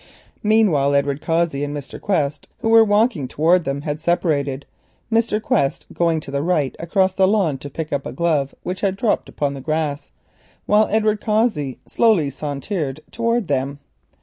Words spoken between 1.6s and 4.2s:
and Mr. Quest, who were walking up the garden, had